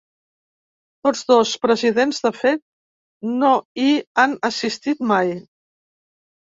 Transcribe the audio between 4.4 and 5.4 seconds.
assistit mai.